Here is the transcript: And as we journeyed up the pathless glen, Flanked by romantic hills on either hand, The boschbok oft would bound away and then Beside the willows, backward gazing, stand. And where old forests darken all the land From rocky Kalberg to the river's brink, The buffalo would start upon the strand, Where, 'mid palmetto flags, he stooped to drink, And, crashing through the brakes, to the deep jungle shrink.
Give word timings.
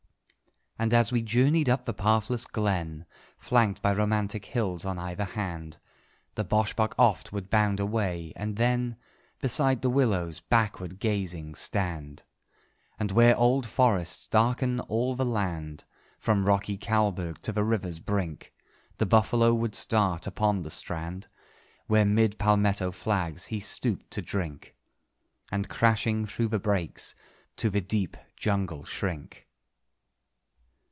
And 0.79 0.95
as 0.95 1.11
we 1.11 1.21
journeyed 1.21 1.69
up 1.69 1.85
the 1.85 1.93
pathless 1.93 2.47
glen, 2.47 3.05
Flanked 3.37 3.83
by 3.83 3.93
romantic 3.93 4.45
hills 4.45 4.83
on 4.83 4.97
either 4.97 5.25
hand, 5.25 5.77
The 6.33 6.43
boschbok 6.43 6.95
oft 6.97 7.31
would 7.31 7.51
bound 7.51 7.79
away 7.79 8.33
and 8.35 8.55
then 8.55 8.97
Beside 9.41 9.83
the 9.83 9.91
willows, 9.91 10.39
backward 10.39 10.99
gazing, 10.99 11.53
stand. 11.53 12.23
And 12.97 13.11
where 13.11 13.37
old 13.37 13.67
forests 13.67 14.25
darken 14.25 14.79
all 14.79 15.13
the 15.15 15.25
land 15.25 15.83
From 16.17 16.45
rocky 16.45 16.77
Kalberg 16.79 17.37
to 17.43 17.51
the 17.51 17.63
river's 17.63 17.99
brink, 17.99 18.51
The 18.97 19.05
buffalo 19.05 19.53
would 19.53 19.75
start 19.75 20.25
upon 20.25 20.63
the 20.63 20.71
strand, 20.71 21.27
Where, 21.85 22.05
'mid 22.05 22.39
palmetto 22.39 22.89
flags, 22.91 23.45
he 23.47 23.59
stooped 23.59 24.09
to 24.09 24.21
drink, 24.23 24.75
And, 25.51 25.69
crashing 25.69 26.25
through 26.25 26.47
the 26.47 26.57
brakes, 26.59 27.13
to 27.57 27.69
the 27.69 27.81
deep 27.81 28.17
jungle 28.35 28.83
shrink. 28.83 29.47